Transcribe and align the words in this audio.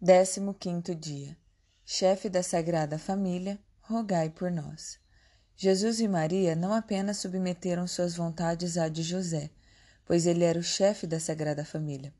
Décimo 0.00 0.54
quinto 0.54 0.94
dia. 0.94 1.36
Chefe 1.84 2.28
da 2.28 2.40
Sagrada 2.40 2.96
Família, 3.00 3.58
rogai 3.80 4.30
por 4.30 4.48
nós. 4.48 4.96
Jesus 5.56 5.98
e 5.98 6.06
Maria 6.06 6.54
não 6.54 6.72
apenas 6.72 7.16
submeteram 7.16 7.84
suas 7.88 8.14
vontades 8.14 8.78
à 8.78 8.88
de 8.88 9.02
José, 9.02 9.50
pois 10.06 10.24
ele 10.24 10.44
era 10.44 10.56
o 10.56 10.62
chefe 10.62 11.04
da 11.04 11.18
Sagrada 11.18 11.64
Família, 11.64 12.14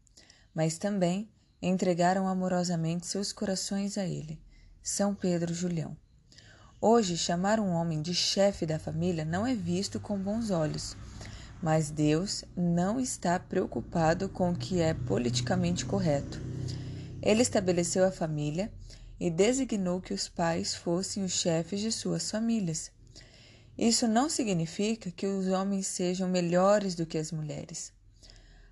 mas 0.53 0.77
também 0.77 1.31
entregaram 1.63 2.27
amorosamente 2.27 3.07
seus 3.07 3.33
corações 3.33 3.97
a 3.97 4.05
ele. 4.05 4.43
São 4.83 5.15
Pedro 5.15 5.55
Julião. 5.55 5.97
Hoje, 6.81 7.17
chamar 7.17 7.61
um 7.61 7.71
homem 7.71 8.03
de 8.03 8.13
chefe 8.13 8.67
da 8.67 8.81
família 8.81 9.25
não 9.25 9.47
é 9.47 9.55
visto 9.55 10.01
com 10.01 10.19
bons 10.19 10.51
olhos, 10.51 10.97
mas 11.63 11.93
Deus 11.93 12.45
não 12.57 12.99
está 12.99 13.39
preocupado 13.39 14.29
com 14.29 14.51
o 14.51 14.57
que 14.57 14.81
é 14.81 14.95
politicamente 14.95 15.87
correto. 15.87 16.48
Ele 17.23 17.43
estabeleceu 17.43 18.05
a 18.05 18.13
família 18.13 18.73
e 19.19 19.31
designou 19.31 20.01
que 20.01 20.15
os 20.15 20.29
pais 20.29 20.75
fossem 20.75 21.25
os 21.25 21.33
chefes 21.33 21.81
de 21.81 21.91
suas 21.91 22.31
famílias. 22.31 22.91
Isso 23.77 24.07
não 24.07 24.29
significa 24.29 25.11
que 25.11 25.27
os 25.27 25.47
homens 25.49 25.87
sejam 25.87 26.29
melhores 26.29 26.95
do 26.95 27.07
que 27.07 27.19
as 27.19 27.33
mulheres. 27.33 27.93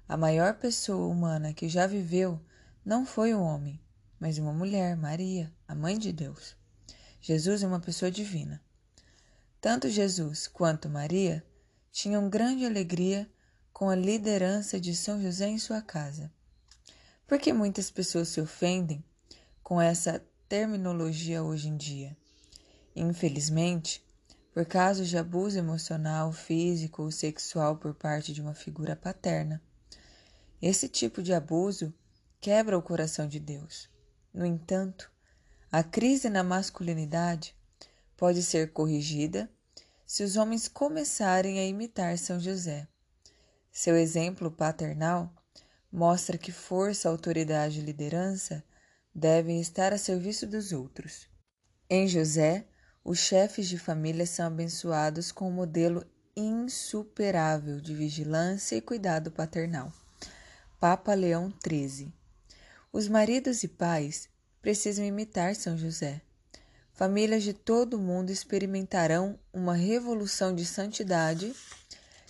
A 0.09 0.17
maior 0.17 0.55
pessoa 0.55 1.07
humana 1.07 1.53
que 1.53 1.69
já 1.69 1.87
viveu 1.87 2.41
não 2.85 3.05
foi 3.05 3.35
um 3.35 3.43
homem, 3.43 3.81
mas 4.19 4.39
uma 4.39 4.53
mulher, 4.53 4.97
Maria, 4.97 5.53
a 5.67 5.75
mãe 5.75 5.99
de 5.99 6.13
Deus. 6.13 6.57
Jesus 7.21 7.63
é 7.63 7.67
uma 7.67 7.81
pessoa 7.81 8.11
divina. 8.11 8.63
Tanto 9.61 9.89
Jesus 9.89 10.47
quanto 10.47 10.89
Maria 10.89 11.45
tinham 11.91 12.31
grande 12.31 12.65
alegria 12.65 13.29
com 13.73 13.89
a 13.89 13.97
liderança 13.97 14.79
de 14.79 14.95
São 14.95 15.21
José 15.21 15.49
em 15.49 15.59
sua 15.59 15.83
casa. 15.83 16.33
Por 17.27 17.41
que 17.41 17.53
muitas 17.53 17.91
pessoas 17.91 18.29
se 18.29 18.41
ofendem 18.41 19.05
com 19.61 19.81
essa 19.81 20.25
terminologia 20.49 21.43
hoje 21.43 21.69
em 21.69 21.77
dia? 21.77 22.17
Infelizmente, 22.95 24.01
por 24.55 24.65
casos 24.65 25.09
de 25.09 25.19
abuso 25.19 25.59
emocional, 25.59 26.33
físico 26.33 27.03
ou 27.03 27.11
sexual 27.11 27.79
por 27.79 27.95
parte 27.95 28.33
de 28.33 28.41
uma 28.41 28.55
figura 28.55 28.95
paterna. 28.95 29.61
Esse 30.63 30.89
tipo 30.89 31.21
de 31.21 31.35
abuso 31.35 31.93
quebra 32.41 32.79
o 32.79 32.83
coração 32.83 33.27
de 33.27 33.41
Deus. 33.41 33.91
No 34.33 34.47
entanto, 34.47 35.11
a 35.71 35.83
crise 35.83 36.31
na 36.31 36.45
masculinidade 36.45 37.57
pode 38.17 38.41
ser 38.41 38.73
corrigida 38.73 39.51
se 40.07 40.23
os 40.23 40.37
homens 40.37 40.69
começarem 40.69 41.59
a 41.59 41.67
imitar 41.67 42.17
São 42.19 42.39
José. 42.39 42.87
Seu 43.73 43.97
exemplo 43.97 44.49
paternal 44.49 45.35
mostra 45.91 46.37
que 46.39 46.53
força, 46.53 47.09
autoridade 47.09 47.81
e 47.81 47.83
liderança 47.83 48.65
devem 49.15 49.61
estar 49.61 49.93
a 49.93 49.99
serviço 49.99 50.47
dos 50.47 50.73
outros. 50.73 51.29
Em 51.89 52.07
José, 52.07 52.67
os 53.05 53.19
chefes 53.19 53.69
de 53.69 53.79
família 53.79 54.27
são 54.27 54.47
abençoados 54.47 55.31
com 55.31 55.49
um 55.49 55.53
modelo 55.53 56.05
insuperável 56.37 57.81
de 57.81 57.95
vigilância 57.95 58.77
e 58.77 58.81
cuidado 58.81 59.31
paternal. 59.31 59.93
Papa 60.79 61.15
Leão 61.15 61.53
XIII. 61.67 62.13
Os 62.93 63.09
maridos 63.09 63.63
e 63.63 63.69
pais 63.69 64.29
precisam 64.61 65.05
imitar 65.05 65.55
São 65.55 65.79
José. 65.79 66.21
Famílias 66.93 67.43
de 67.43 67.53
todo 67.53 67.95
o 67.95 68.01
mundo 68.01 68.31
experimentarão 68.31 69.39
uma 69.53 69.75
revolução 69.75 70.55
de 70.55 70.67
santidade 70.67 71.55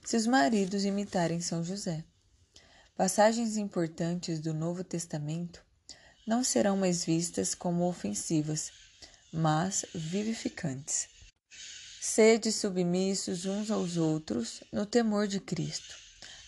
se 0.05 0.17
os 0.17 0.27
maridos 0.27 0.85
imitarem 0.85 1.41
São 1.41 1.65
José. 1.65 2.05
Passagens 2.97 3.59
importantes 3.59 4.41
do 4.41 4.55
Novo 4.55 4.83
Testamento 4.83 5.63
não 6.27 6.43
serão 6.43 6.79
mais 6.79 7.05
vistas 7.05 7.55
como 7.55 7.87
ofensivas, 7.87 8.73
mas 9.31 9.85
vivificantes. 9.95 11.07
Sede 12.01 12.51
submissos 12.51 13.45
uns 13.45 13.71
aos 13.71 13.99
outros 13.99 14.65
no 14.73 14.87
temor 14.87 15.29
de 15.29 15.39
Cristo. 15.39 15.95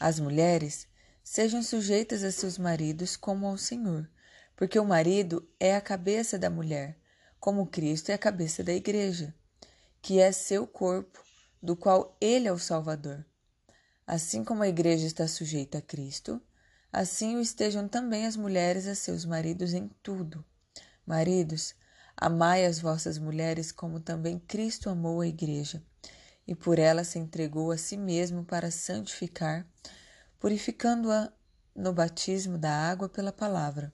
As 0.00 0.18
mulheres 0.18 0.88
sejam 1.22 1.62
sujeitas 1.62 2.24
a 2.24 2.32
seus 2.32 2.56
maridos 2.56 3.14
como 3.14 3.46
ao 3.46 3.58
Senhor, 3.58 4.08
porque 4.56 4.78
o 4.78 4.86
marido 4.86 5.46
é 5.60 5.76
a 5.76 5.82
cabeça 5.82 6.38
da 6.38 6.48
mulher, 6.48 6.98
como 7.38 7.66
Cristo 7.66 8.08
é 8.08 8.14
a 8.14 8.18
cabeça 8.18 8.64
da 8.64 8.72
igreja, 8.72 9.34
que 10.00 10.18
é 10.18 10.32
seu 10.32 10.66
corpo, 10.66 11.22
do 11.62 11.76
qual 11.76 12.16
ele 12.18 12.48
é 12.48 12.52
o 12.52 12.58
Salvador. 12.58 13.22
Assim 14.10 14.42
como 14.42 14.62
a 14.62 14.68
igreja 14.68 15.06
está 15.06 15.28
sujeita 15.28 15.76
a 15.76 15.82
Cristo, 15.82 16.40
assim 16.90 17.36
o 17.36 17.42
estejam 17.42 17.86
também 17.86 18.24
as 18.24 18.36
mulheres 18.36 18.86
a 18.86 18.94
seus 18.94 19.26
maridos 19.26 19.74
em 19.74 19.86
tudo. 20.02 20.42
Maridos, 21.04 21.74
amai 22.16 22.64
as 22.64 22.78
vossas 22.78 23.18
mulheres 23.18 23.70
como 23.70 24.00
também 24.00 24.38
Cristo 24.38 24.88
amou 24.88 25.20
a 25.20 25.26
igreja, 25.26 25.84
e 26.46 26.54
por 26.54 26.78
ela 26.78 27.04
se 27.04 27.18
entregou 27.18 27.70
a 27.70 27.76
si 27.76 27.98
mesmo 27.98 28.46
para 28.46 28.70
santificar, 28.70 29.66
purificando-a 30.40 31.30
no 31.76 31.92
batismo 31.92 32.56
da 32.56 32.72
água 32.72 33.10
pela 33.10 33.30
palavra, 33.30 33.92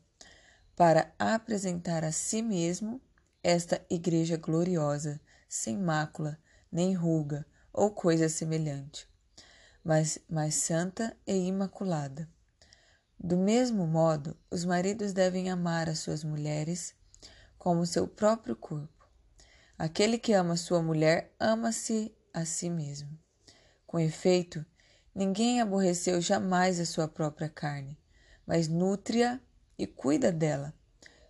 para 0.76 1.12
apresentar 1.18 2.04
a 2.04 2.12
si 2.12 2.40
mesmo 2.40 3.02
esta 3.42 3.84
igreja 3.90 4.36
gloriosa, 4.36 5.20
sem 5.48 5.76
mácula, 5.76 6.38
nem 6.70 6.94
ruga 6.94 7.44
ou 7.72 7.90
coisa 7.90 8.28
semelhante 8.28 9.12
mas 9.84 10.18
mais 10.28 10.54
santa 10.54 11.14
e 11.26 11.34
imaculada. 11.34 12.28
Do 13.18 13.36
mesmo 13.36 13.86
modo, 13.86 14.36
os 14.50 14.64
maridos 14.64 15.12
devem 15.12 15.50
amar 15.50 15.88
as 15.88 15.98
suas 15.98 16.24
mulheres 16.24 16.94
como 17.58 17.86
seu 17.86 18.08
próprio 18.08 18.56
corpo. 18.56 19.08
Aquele 19.78 20.18
que 20.18 20.32
ama 20.32 20.56
sua 20.56 20.82
mulher 20.82 21.34
ama-se 21.38 22.14
a 22.32 22.44
si 22.44 22.70
mesmo. 22.70 23.18
Com 23.86 23.98
efeito, 23.98 24.64
ninguém 25.14 25.60
aborreceu 25.60 26.20
jamais 26.20 26.80
a 26.80 26.86
sua 26.86 27.06
própria 27.06 27.48
carne, 27.48 27.98
mas 28.46 28.68
nutre-a 28.68 29.40
e 29.78 29.86
cuida 29.86 30.30
dela, 30.32 30.74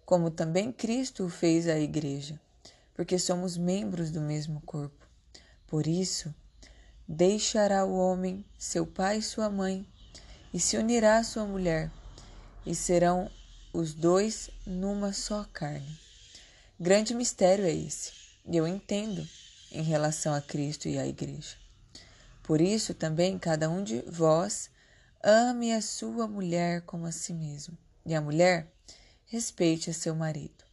como 0.05 0.31
também 0.31 0.73
Cristo 0.73 1.25
o 1.25 1.31
fez 1.31 1.69
à 1.69 1.79
Igreja, 1.79 2.41
porque 2.93 3.19
somos 3.19 3.57
membros 3.57 4.11
do 4.11 4.21
mesmo 4.21 4.61
corpo. 4.63 5.09
Por 5.67 5.87
isso, 5.87 6.35
deixará 7.07 7.85
o 7.85 7.97
homem 7.97 8.45
seu 8.59 8.87
pai 8.87 9.19
e 9.19 9.23
sua 9.23 9.51
mãe, 9.51 9.87
e 10.53 10.61
se 10.61 10.77
unirá 10.77 11.19
à 11.19 11.25
sua 11.25 11.45
mulher, 11.45 11.91
e 12.65 12.75
serão 12.75 13.31
os 13.73 13.93
dois 13.93 14.51
numa 14.67 15.13
só 15.13 15.45
carne. 15.53 15.99
Grande 16.79 17.15
mistério 17.15 17.65
é 17.65 17.73
esse 17.73 18.25
e 18.47 18.57
eu 18.57 18.69
entendo 18.69 19.27
em 19.73 19.83
relação 19.83 20.35
a 20.35 20.41
Cristo 20.41 20.89
e 20.89 20.99
à 20.99 21.07
Igreja. 21.07 21.57
Por 22.43 22.61
isso 22.61 22.93
também 22.93 23.39
cada 23.39 23.71
um 23.71 23.83
de 23.83 24.03
vós 24.03 24.71
ame 25.23 25.73
a 25.73 25.81
sua 25.81 26.29
mulher 26.29 26.83
como 26.83 27.07
a 27.07 27.13
si 27.13 27.33
mesmo, 27.33 27.77
e 28.05 28.15
a 28.15 28.21
mulher 28.21 28.71
respeite 29.27 29.89
a 29.89 29.95
seu 29.95 30.15
marido. 30.15 30.65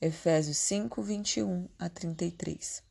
Efésios 0.00 0.58
5, 0.58 1.00
21 1.02 1.68
a 1.78 1.88
33. 1.88 2.87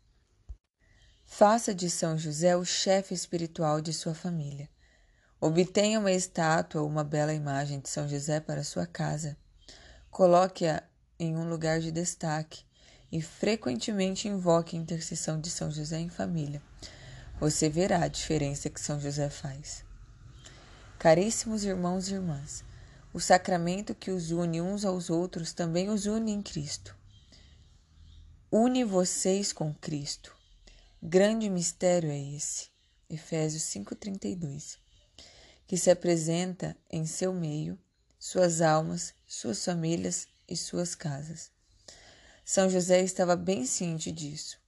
Faça 1.29 1.75
de 1.75 1.87
São 1.87 2.17
José 2.17 2.55
o 2.55 2.65
chefe 2.65 3.13
espiritual 3.13 3.79
de 3.79 3.93
sua 3.93 4.15
família. 4.15 4.67
Obtenha 5.39 5.99
uma 5.99 6.11
estátua 6.11 6.81
ou 6.81 6.87
uma 6.87 7.03
bela 7.03 7.31
imagem 7.31 7.79
de 7.79 7.89
São 7.89 8.07
José 8.07 8.39
para 8.39 8.63
sua 8.63 8.87
casa. 8.87 9.37
Coloque-a 10.09 10.81
em 11.19 11.35
um 11.37 11.47
lugar 11.47 11.79
de 11.79 11.91
destaque 11.91 12.63
e 13.11 13.21
frequentemente 13.21 14.27
invoque 14.27 14.75
a 14.75 14.79
intercessão 14.79 15.39
de 15.39 15.51
São 15.51 15.69
José 15.69 15.99
em 15.99 16.09
família. 16.09 16.59
Você 17.39 17.69
verá 17.69 18.03
a 18.03 18.07
diferença 18.07 18.69
que 18.69 18.81
São 18.81 18.99
José 18.99 19.29
faz. 19.29 19.83
Caríssimos 20.97 21.63
irmãos 21.63 22.07
e 22.07 22.15
irmãs, 22.15 22.63
o 23.13 23.19
sacramento 23.19 23.93
que 23.93 24.09
os 24.09 24.31
une 24.31 24.59
uns 24.59 24.83
aos 24.83 25.11
outros 25.11 25.53
também 25.53 25.89
os 25.89 26.07
une 26.07 26.31
em 26.31 26.41
Cristo. 26.41 26.95
Une 28.51 28.83
vocês 28.83 29.53
com 29.53 29.71
Cristo. 29.73 30.36
Grande 31.09 31.49
mistério 31.49 32.11
é 32.11 32.19
esse. 32.35 32.67
Efésios 33.09 33.63
5:32. 33.63 34.77
Que 35.65 35.77
se 35.77 35.89
apresenta 35.89 36.75
em 36.91 37.05
seu 37.05 37.31
meio, 37.31 37.79
suas 38.19 38.59
almas, 38.59 39.13
suas 39.25 39.63
famílias 39.63 40.27
e 40.49 40.57
suas 40.57 40.95
casas. 40.95 41.49
São 42.43 42.69
José 42.69 43.01
estava 43.03 43.37
bem 43.37 43.65
ciente 43.65 44.11
disso. 44.11 44.59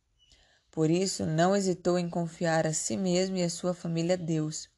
Por 0.71 0.89
isso, 0.89 1.25
não 1.25 1.53
hesitou 1.53 1.99
em 1.99 2.09
confiar 2.09 2.65
a 2.65 2.71
si 2.71 2.95
mesmo 2.95 3.35
e 3.35 3.43
a 3.43 3.49
sua 3.49 3.73
família 3.73 4.13
a 4.13 4.17
Deus. 4.17 4.69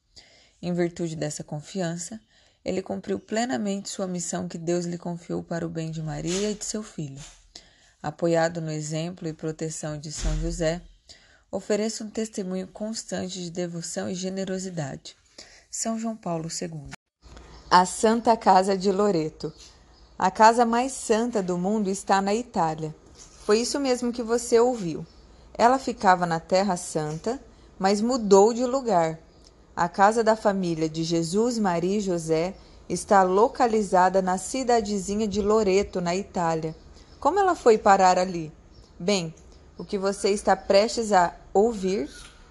Em 0.60 0.74
virtude 0.74 1.14
dessa 1.14 1.44
confiança, 1.44 2.20
ele 2.64 2.82
cumpriu 2.82 3.20
plenamente 3.20 3.88
sua 3.88 4.08
missão 4.08 4.48
que 4.48 4.58
Deus 4.58 4.84
lhe 4.84 4.98
confiou 4.98 5.44
para 5.44 5.64
o 5.64 5.70
bem 5.70 5.92
de 5.92 6.02
Maria 6.02 6.50
e 6.50 6.56
de 6.56 6.64
seu 6.64 6.82
filho. 6.82 7.22
Apoiado 8.02 8.60
no 8.60 8.72
exemplo 8.72 9.28
e 9.28 9.32
proteção 9.32 9.96
de 9.96 10.10
São 10.10 10.36
José, 10.40 10.82
ofereço 11.52 12.04
um 12.04 12.08
testemunho 12.08 12.66
constante 12.66 13.38
de 13.38 13.50
devoção 13.50 14.08
e 14.08 14.14
generosidade. 14.14 15.14
São 15.70 15.98
João 15.98 16.16
Paulo 16.16 16.48
II. 16.48 16.92
A 17.70 17.84
Santa 17.84 18.34
Casa 18.38 18.74
de 18.74 18.90
Loreto. 18.90 19.52
A 20.18 20.30
casa 20.30 20.64
mais 20.64 20.92
santa 20.92 21.42
do 21.42 21.58
mundo 21.58 21.90
está 21.90 22.22
na 22.22 22.34
Itália. 22.34 22.94
Foi 23.44 23.58
isso 23.58 23.78
mesmo 23.78 24.12
que 24.12 24.22
você 24.22 24.58
ouviu. 24.58 25.06
Ela 25.52 25.78
ficava 25.78 26.24
na 26.24 26.40
Terra 26.40 26.76
Santa, 26.78 27.38
mas 27.78 28.00
mudou 28.00 28.54
de 28.54 28.64
lugar. 28.64 29.18
A 29.76 29.90
casa 29.90 30.24
da 30.24 30.34
família 30.34 30.88
de 30.88 31.04
Jesus, 31.04 31.58
Maria 31.58 31.98
e 31.98 32.00
José 32.00 32.54
está 32.88 33.22
localizada 33.22 34.22
na 34.22 34.38
cidadezinha 34.38 35.28
de 35.28 35.42
Loreto, 35.42 36.00
na 36.00 36.16
Itália. 36.16 36.74
Como 37.20 37.38
ela 37.38 37.54
foi 37.54 37.76
parar 37.76 38.18
ali? 38.18 38.50
Bem, 38.98 39.34
o 39.76 39.84
que 39.84 39.98
você 39.98 40.30
está 40.30 40.54
prestes 40.54 41.12
a 41.12 41.34
ouvir 41.52 42.08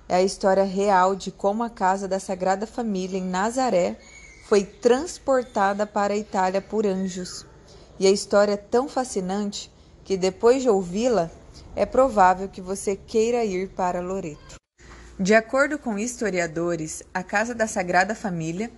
é 0.08 0.16
a 0.16 0.24
história 0.24 0.64
real 0.64 1.16
de 1.16 1.32
como 1.32 1.64
a 1.64 1.70
casa 1.70 2.08
da 2.08 2.20
Sagrada 2.20 2.68
Família 2.68 3.18
em 3.18 3.24
Nazaré 3.24 3.98
foi 4.46 4.64
transportada 4.64 5.86
para 5.88 6.14
a 6.14 6.18
Itália 6.18 6.62
por 6.62 6.86
anjos 6.86 7.46
e 8.00 8.08
a 8.08 8.12
história 8.12 8.54
é 8.54 8.58
tão 8.58 8.90
fascinante 8.90 9.72
que 10.04 10.18
depois 10.18 10.62
de 10.62 10.70
ouvi-la, 10.70 11.30
é 11.76 11.86
provável 11.86 12.50
que 12.50 12.60
você 12.60 12.96
queira 12.96 13.46
ir 13.46 13.70
para 13.70 14.02
Loreto. 14.02 14.56
De 15.20 15.36
acordo 15.36 15.78
com 15.78 16.00
historiadores, 16.00 17.04
a 17.14 17.24
Casa 17.24 17.54
da 17.54 17.68
Sagrada 17.68 18.16
Família 18.16 18.72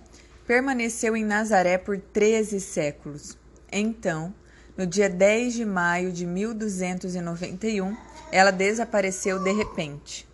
permaneceu 0.46 1.16
em 1.16 1.24
Nazaré 1.24 1.78
por 1.78 1.98
13 1.98 2.60
séculos. 2.60 3.36
Então, 3.72 4.34
no 4.76 4.86
dia 4.86 5.08
10 5.08 5.54
de 5.54 5.64
maio 5.64 6.10
de 6.10 6.26
1291, 6.26 7.96
ela 8.32 8.50
desapareceu 8.50 9.38
de 9.38 9.52
repente. 9.52 10.28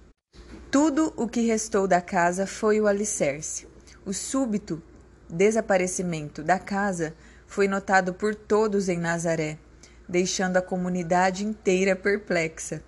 Tudo 0.71 1.13
o 1.17 1.29
que 1.29 1.43
restou 1.43 1.87
da 1.87 2.01
casa 2.01 2.47
foi 2.47 2.81
o 2.81 2.87
alicerce. 2.87 3.67
O 4.07 4.13
súbito 4.13 4.83
desaparecimento 5.29 6.43
da 6.43 6.59
casa 6.59 7.15
foi 7.47 7.69
notado 7.69 8.15
por 8.15 8.35
todos 8.35 8.89
em 8.89 8.99
Nazaré, 8.99 9.59
deixando 10.09 10.57
a 10.57 10.63
comunidade 10.63 11.45
inteira 11.45 11.95
perplexa. 11.95 12.83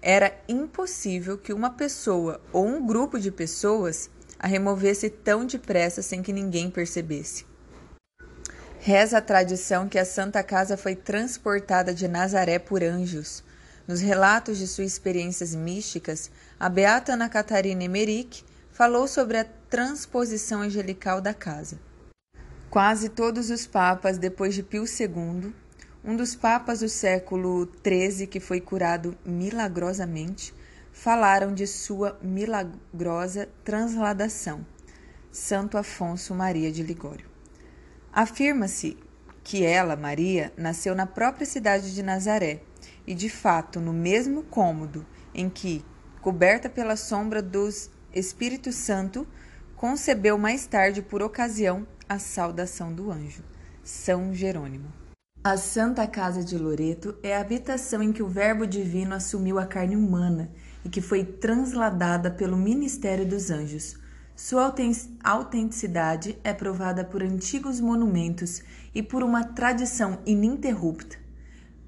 Era 0.00 0.32
impossível 0.48 1.36
que 1.36 1.52
uma 1.52 1.70
pessoa 1.70 2.40
ou 2.52 2.66
um 2.66 2.86
grupo 2.86 3.18
de 3.18 3.30
pessoas 3.30 4.10
a 4.38 4.46
removesse 4.46 5.10
tão 5.10 5.46
depressa 5.46 6.02
sem 6.02 6.22
que 6.22 6.32
ninguém 6.32 6.70
percebesse. 6.70 7.44
Reza 8.86 9.16
a 9.16 9.22
tradição 9.22 9.88
que 9.88 9.98
a 9.98 10.04
Santa 10.04 10.42
Casa 10.42 10.76
foi 10.76 10.94
transportada 10.94 11.94
de 11.94 12.06
Nazaré 12.06 12.58
por 12.58 12.82
anjos. 12.84 13.42
Nos 13.88 14.02
relatos 14.02 14.58
de 14.58 14.66
suas 14.66 14.88
experiências 14.88 15.54
místicas, 15.54 16.30
a 16.60 16.68
beata 16.68 17.14
Ana 17.14 17.30
Catarina 17.30 17.82
Emerick 17.82 18.44
falou 18.70 19.08
sobre 19.08 19.38
a 19.38 19.46
transposição 19.70 20.60
angelical 20.60 21.18
da 21.22 21.32
casa. 21.32 21.80
Quase 22.68 23.08
todos 23.08 23.48
os 23.48 23.66
papas, 23.66 24.18
depois 24.18 24.54
de 24.54 24.62
Pio 24.62 24.84
II, 24.84 25.54
um 26.04 26.14
dos 26.14 26.34
papas 26.34 26.80
do 26.80 26.88
século 26.90 27.66
XIII 27.82 28.26
que 28.26 28.38
foi 28.38 28.60
curado 28.60 29.16
milagrosamente, 29.24 30.52
falaram 30.92 31.54
de 31.54 31.66
sua 31.66 32.18
milagrosa 32.20 33.48
transladação, 33.64 34.62
Santo 35.32 35.78
Afonso 35.78 36.34
Maria 36.34 36.70
de 36.70 36.82
Ligório. 36.82 37.32
Afirma-se 38.14 38.96
que 39.42 39.64
ela, 39.64 39.96
Maria, 39.96 40.52
nasceu 40.56 40.94
na 40.94 41.04
própria 41.04 41.44
cidade 41.44 41.92
de 41.92 42.00
Nazaré 42.00 42.62
e, 43.04 43.12
de 43.12 43.28
fato, 43.28 43.80
no 43.80 43.92
mesmo 43.92 44.44
cômodo 44.44 45.04
em 45.34 45.50
que, 45.50 45.84
coberta 46.20 46.70
pela 46.70 46.94
sombra 46.94 47.42
dos 47.42 47.90
Espírito 48.14 48.70
Santo, 48.70 49.26
concebeu 49.74 50.38
mais 50.38 50.64
tarde, 50.64 51.02
por 51.02 51.24
ocasião, 51.24 51.84
a 52.08 52.20
saudação 52.20 52.94
do 52.94 53.10
anjo, 53.10 53.42
São 53.82 54.32
Jerônimo. 54.32 54.92
A 55.42 55.56
Santa 55.56 56.06
Casa 56.06 56.44
de 56.44 56.56
Loreto 56.56 57.18
é 57.20 57.36
a 57.36 57.40
habitação 57.40 58.00
em 58.00 58.12
que 58.12 58.22
o 58.22 58.28
Verbo 58.28 58.64
Divino 58.64 59.16
assumiu 59.16 59.58
a 59.58 59.66
carne 59.66 59.96
humana 59.96 60.52
e 60.84 60.88
que 60.88 61.00
foi 61.00 61.24
transladada 61.24 62.30
pelo 62.30 62.56
ministério 62.56 63.26
dos 63.26 63.50
anjos. 63.50 63.96
Sua 64.36 64.74
autenticidade 65.22 66.36
é 66.42 66.52
provada 66.52 67.04
por 67.04 67.22
antigos 67.22 67.80
monumentos 67.80 68.62
e 68.92 69.00
por 69.02 69.22
uma 69.22 69.44
tradição 69.44 70.20
ininterrupta, 70.26 71.16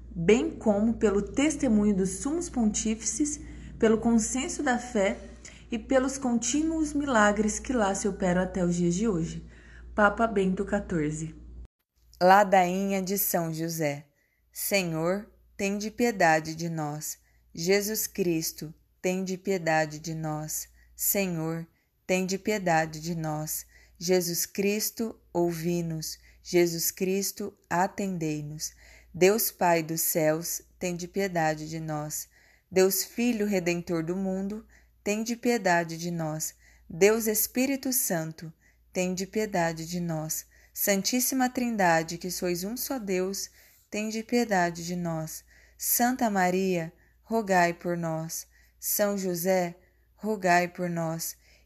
bem 0.09 0.51
como 0.51 0.93
pelo 0.93 1.21
testemunho 1.21 1.95
dos 1.95 2.19
sumos 2.19 2.49
pontífices, 2.49 3.41
pelo 3.77 3.97
consenso 3.97 4.63
da 4.63 4.79
fé 4.79 5.17
e 5.69 5.77
pelos 5.77 6.17
contínuos 6.17 6.93
milagres 6.93 7.59
que 7.59 7.73
lá 7.73 7.93
se 7.93 8.07
operam 8.07 8.41
até 8.41 8.63
os 8.63 8.75
dias 8.75 8.95
de 8.95 9.07
hoje. 9.07 9.45
Papa 9.93 10.25
Bento 10.25 10.65
XIV. 10.65 11.35
Ladainha 12.21 13.01
de 13.01 13.17
São 13.17 13.53
José. 13.53 14.07
Senhor, 14.51 15.29
tem 15.57 15.77
de 15.77 15.91
piedade 15.91 16.55
de 16.55 16.69
nós. 16.69 17.17
Jesus 17.53 18.07
Cristo, 18.07 18.73
tem 19.01 19.23
de 19.23 19.37
piedade 19.37 19.99
de 19.99 20.15
nós. 20.15 20.69
Senhor, 20.95 21.67
tem 22.07 22.25
de 22.25 22.37
piedade 22.37 23.01
de 23.01 23.13
nós. 23.13 23.65
Jesus 23.99 24.45
Cristo, 24.45 25.19
ouvi-nos. 25.33 26.17
Jesus 26.41 26.89
Cristo, 26.89 27.53
atendei-nos. 27.69 28.71
Deus 29.13 29.51
Pai 29.51 29.83
dos 29.83 30.01
céus, 30.01 30.61
tem 30.79 30.95
de 30.95 31.07
piedade 31.07 31.67
de 31.67 31.81
nós. 31.81 32.29
Deus 32.71 33.03
Filho 33.03 33.45
Redentor 33.45 34.03
do 34.03 34.15
mundo, 34.15 34.65
tem 35.03 35.21
de 35.21 35.35
piedade 35.35 35.97
de 35.97 36.09
nós. 36.09 36.55
Deus 36.89 37.27
Espírito 37.27 37.91
Santo, 37.91 38.53
tende 38.93 39.27
piedade 39.27 39.85
de 39.85 39.99
nós. 39.99 40.45
Santíssima 40.73 41.49
Trindade, 41.49 42.17
que 42.17 42.31
sois 42.31 42.63
um 42.63 42.77
só 42.77 42.97
Deus, 42.97 43.49
tende 43.89 44.23
piedade 44.23 44.85
de 44.85 44.95
nós. 44.95 45.43
Santa 45.77 46.29
Maria, 46.29 46.93
rogai 47.23 47.73
por 47.73 47.97
nós. 47.97 48.47
São 48.79 49.17
José, 49.17 49.75
rogai 50.15 50.67
por 50.67 50.89
nós. 50.89 51.35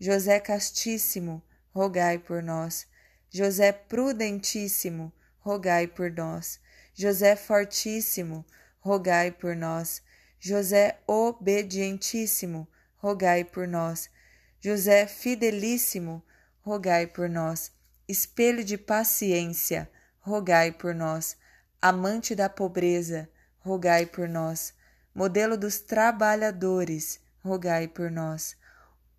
José 0.00 0.40
Castíssimo, 0.40 1.42
rogai 1.74 2.18
por 2.18 2.42
nós. 2.42 2.86
José 3.30 3.72
Prudentíssimo, 3.72 5.12
rogai 5.40 5.86
por 5.86 6.10
nós. 6.10 6.60
José 6.94 7.36
Fortíssimo, 7.36 8.44
rogai 8.80 9.30
por 9.30 9.54
nós. 9.56 10.02
José 10.38 10.98
Obedientíssimo, 11.06 12.68
rogai 12.96 13.44
por 13.44 13.66
nós. 13.66 14.08
José 14.60 15.06
Fidelíssimo, 15.06 16.22
rogai 16.60 17.06
por 17.06 17.28
nós. 17.28 17.72
Espelho 18.06 18.64
de 18.64 18.78
paciência, 18.78 19.90
rogai 20.20 20.72
por 20.72 20.94
nós. 20.94 21.36
Amante 21.80 22.34
da 22.34 22.48
pobreza, 22.48 23.28
rogai 23.60 24.06
por 24.06 24.28
nós 24.28 24.74
modelo 25.18 25.56
dos 25.56 25.80
trabalhadores, 25.80 27.18
rogai 27.42 27.88
por 27.88 28.08
nós. 28.08 28.56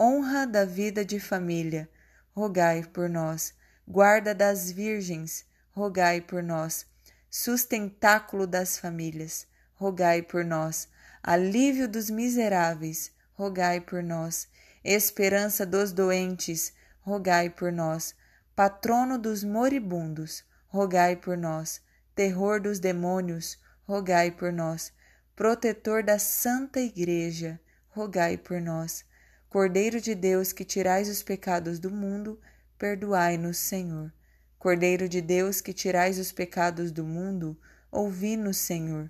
Honra 0.02 0.46
da 0.46 0.66
vida 0.66 1.04
de 1.04 1.20
família, 1.20 1.90
rogai 2.34 2.84
por 2.84 3.10
nós. 3.10 3.54
Guarda 3.88 4.34
das 4.34 4.72
virgens, 4.72 5.46
rogai 5.72 6.22
por 6.22 6.42
nós. 6.42 6.86
Sustentáculo 7.30 8.48
das 8.48 8.78
famílias, 8.78 9.48
rogai 9.74 10.22
por 10.22 10.46
nós. 10.46 10.88
Alívio 11.22 11.88
dos 11.88 12.10
miseráveis, 12.10 13.12
rogai 13.34 13.82
por 13.82 14.02
nós. 14.02 14.48
Esperança 14.84 15.66
dos 15.66 15.92
doentes, 15.92 16.74
rogai 17.02 17.50
por 17.50 17.72
nós. 17.72 18.16
Patrono 18.56 19.18
dos 19.18 19.44
moribundos, 19.44 20.44
rogai 20.68 21.16
por 21.16 21.38
nós. 21.38 21.82
Terror 22.16 22.62
dos 22.62 22.80
demônios, 22.80 23.60
rogai 23.86 24.32
por 24.32 24.52
nós 24.54 24.94
protetor 25.40 26.04
da 26.04 26.20
Santa 26.20 26.82
Igreja, 26.82 27.58
rogai 27.92 28.36
por 28.38 28.60
nós. 28.60 29.06
Cordeiro 29.50 30.00
de 30.00 30.14
Deus, 30.14 30.54
que 30.54 30.64
tirais 30.64 31.10
os 31.10 31.24
pecados 31.24 31.80
do 31.80 31.90
mundo, 31.90 32.40
perdoai-nos, 32.78 33.58
Senhor. 33.58 34.14
Cordeiro 34.60 35.10
de 35.10 35.22
Deus, 35.22 35.60
que 35.60 35.74
tirais 35.74 36.20
os 36.20 36.32
pecados 36.32 36.92
do 36.92 37.04
mundo, 37.04 37.60
ouvi-nos, 37.92 38.58
Senhor. 38.58 39.10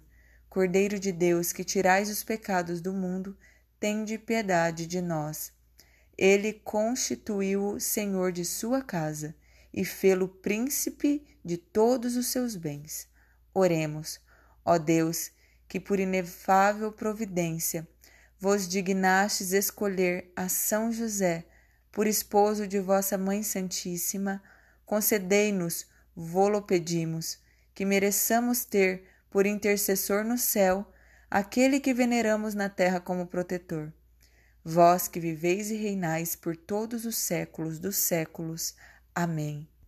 Cordeiro 0.49 0.97
de 0.97 1.11
Deus, 1.11 1.51
que 1.51 1.65
tirais 1.65 2.09
os 2.09 2.23
pecados 2.23 2.79
do 2.79 2.93
mundo, 2.93 3.37
tende 3.81 4.17
piedade 4.17 4.87
de 4.87 5.01
nós. 5.01 5.51
Ele 6.17 6.53
constituiu-o 6.53 7.77
Senhor 7.77 8.31
de 8.31 8.45
sua 8.45 8.81
casa 8.81 9.35
e 9.73 9.83
fê-lo 9.83 10.29
príncipe 10.29 11.21
de 11.43 11.57
todos 11.57 12.15
os 12.15 12.27
seus 12.27 12.55
bens. 12.55 13.09
Oremos, 13.53 14.21
ó 14.63 14.77
Deus, 14.77 15.31
que 15.67 15.81
por 15.81 15.99
inefável 15.99 16.93
providência 16.93 17.85
vos 18.39 18.67
dignastes 18.67 19.51
escolher 19.51 20.31
a 20.35 20.47
São 20.47 20.91
José 20.91 21.45
por 21.91 22.07
esposo 22.07 22.65
de 22.65 22.79
vossa 22.79 23.17
Mãe 23.17 23.43
Santíssima, 23.43 24.41
concedei-nos, 24.85 25.85
vô-lo 26.15 26.61
pedimos, 26.61 27.37
que 27.75 27.85
mereçamos 27.85 28.63
ter 28.63 29.03
por 29.29 29.45
intercessor 29.45 30.23
no 30.23 30.37
céu 30.37 30.89
aquele 31.29 31.79
que 31.79 31.93
veneramos 31.93 32.53
na 32.53 32.69
terra 32.69 32.99
como 32.99 33.27
protetor. 33.27 33.91
Vós 34.63 35.07
que 35.07 35.19
viveis 35.19 35.69
e 35.69 35.75
reinais 35.75 36.35
por 36.35 36.55
todos 36.55 37.05
os 37.05 37.17
séculos 37.17 37.79
dos 37.79 37.97
séculos. 37.97 38.75
Amém. 39.13 39.69